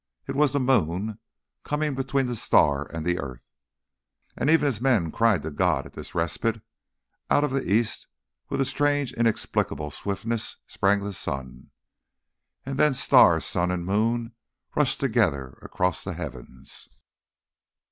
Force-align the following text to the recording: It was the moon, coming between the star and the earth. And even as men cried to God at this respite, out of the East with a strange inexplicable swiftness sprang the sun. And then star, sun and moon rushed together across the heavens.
It 0.27 0.33
was 0.35 0.51
the 0.51 0.59
moon, 0.59 1.19
coming 1.63 1.93
between 1.93 2.25
the 2.25 2.35
star 2.35 2.89
and 2.91 3.05
the 3.05 3.19
earth. 3.19 3.45
And 4.35 4.49
even 4.49 4.67
as 4.67 4.81
men 4.81 5.11
cried 5.11 5.43
to 5.43 5.51
God 5.51 5.85
at 5.85 5.93
this 5.93 6.15
respite, 6.15 6.59
out 7.29 7.43
of 7.43 7.51
the 7.51 7.71
East 7.71 8.07
with 8.49 8.59
a 8.61 8.65
strange 8.65 9.13
inexplicable 9.13 9.91
swiftness 9.91 10.57
sprang 10.65 11.01
the 11.01 11.13
sun. 11.13 11.69
And 12.65 12.79
then 12.79 12.95
star, 12.95 13.39
sun 13.39 13.69
and 13.69 13.85
moon 13.85 14.33
rushed 14.73 14.99
together 14.99 15.59
across 15.61 16.03
the 16.03 16.13
heavens. 16.13 16.89